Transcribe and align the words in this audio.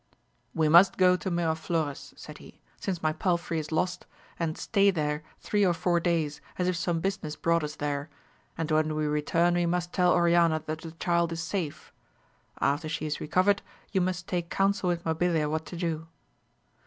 We 0.55 0.67
must 0.67 0.97
go 0.97 1.15
to 1.15 1.29
Miraflores, 1.29 2.15
said 2.17 2.39
he, 2.39 2.59
since 2.79 3.03
my 3.03 3.13
palfrey 3.13 3.59
is 3.59 3.71
lost, 3.71 4.07
and 4.39 4.57
stay 4.57 4.89
there 4.89 5.21
three 5.39 5.63
or 5.63 5.75
four 5.75 5.99
days 5.99 6.41
as 6.57 6.67
if 6.67 6.75
some 6.75 7.01
business 7.01 7.35
brought 7.35 7.63
us 7.63 7.75
there, 7.75 8.09
and 8.57 8.71
when 8.71 8.95
we 8.95 9.05
return 9.05 9.53
we 9.53 9.67
must 9.67 9.93
tell 9.93 10.11
Oriana 10.13 10.63
that 10.65 10.81
the 10.81 10.93
child 10.93 11.31
is 11.33 11.43
safe; 11.43 11.93
after 12.59 12.89
she 12.89 13.05
is 13.05 13.21
recovered, 13.21 13.61
you 13.91 14.01
must 14.01 14.25
take 14.27 14.49
counsel 14.49 14.89
with 14.89 15.03
Mabilia 15.05 15.47
what 15.47 15.67
to 15.67 15.75
do. 15.77 16.07